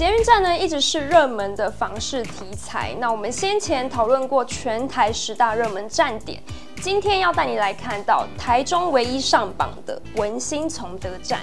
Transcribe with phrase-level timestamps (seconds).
[0.00, 2.96] 捷运站呢，一直是热门的房市题材。
[2.98, 6.42] 那我们先前讨论过全台十大热门站点，
[6.80, 11.40] 今天要带你来看到台中唯一上榜的文心崇德站。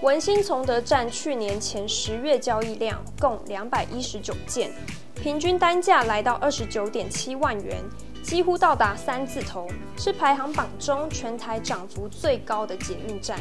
[0.00, 4.72] 文心崇德站去年前十月交易量共两百一十九件，
[5.14, 7.76] 平均单价来到二十九点七万元，
[8.22, 9.66] 几乎到达三字头，
[9.98, 13.38] 是排行榜中全台涨幅最高的捷运站。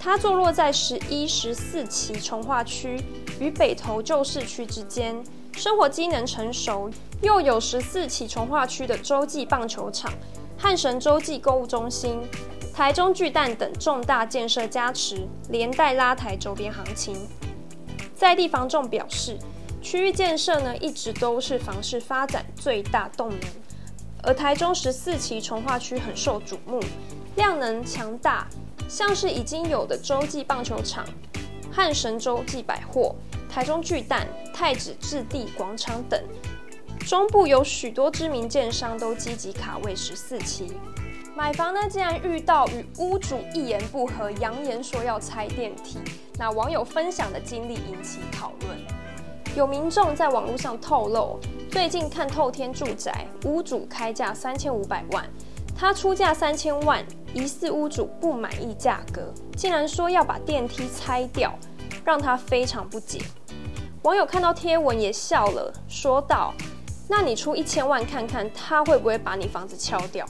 [0.00, 3.00] 它坐落在十一、十四期重划区
[3.38, 6.90] 与北投旧市区之间，生活机能成熟，
[7.22, 10.12] 又有十四期重划区的洲际棒球场、
[10.56, 12.20] 汉神洲际购物中心、
[12.72, 17.16] 台中巨蛋等重大建设加持，连带拉抬周边行情。
[18.14, 19.36] 在地房仲表示，
[19.82, 23.40] 区域建设呢一直都是房市发展最大动能，
[24.26, 26.80] 而台中十四期重划区很受瞩目，
[27.36, 28.46] 量能强大。
[28.88, 31.04] 像是已经有的洲际棒球场、
[31.72, 33.14] 汉神洲际百货、
[33.48, 36.22] 台中巨蛋、太子置地广场等，
[37.00, 40.72] 中部有许多知名建商都积极卡位十四期。
[41.34, 45.98] 买房呢，竟然遇到与屋主一言不合，扬言说要拆电梯。
[46.38, 49.05] 那网友分享的经历引起讨论。
[49.56, 51.40] 有民众在网络上透露，
[51.70, 55.24] 最近看透天住宅，屋主开价三千五百万。
[55.74, 61.58] 他出价三千万，疑似屋主不满意价格，竟然说要把电梯拆掉，
[62.04, 63.22] 让他非常不解。
[64.02, 66.52] 网友看到贴文也笑了，说道
[67.08, 70.26] ：“那你出一千万看看，他会不会把你房子敲掉？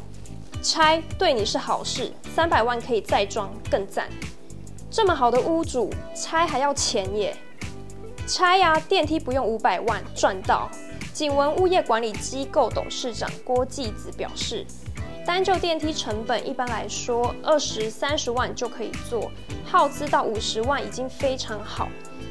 [0.63, 4.09] 拆对你是好事，三百万可以再装，更赞。
[4.89, 7.37] 这么好的屋主，拆还要钱耶？
[8.27, 10.69] 拆呀，电梯不用五百万，赚到。”
[11.15, 14.67] 景文物业管理机构董事长郭继子表示。
[15.25, 19.29] 单就电梯成本，一般来说二十三十万就可以做，
[19.65, 21.89] 耗资到五十万已经非常好。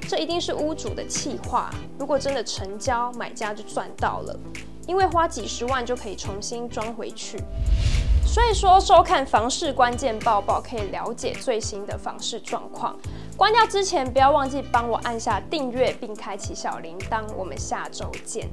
[0.08, 1.74] 这一定是屋主的气话。
[2.00, 4.40] 如果真的成交，买家就赚到了，
[4.88, 7.38] 因为花几十万就可以重新装回去。
[8.36, 12.94] 所以说，收看房市关键报报可以了解最新的房市状况。
[13.38, 17.24] 关掉之前，不要忘记帮我按下订阅并开启小铃铛。
[17.38, 18.50] 我们下周见。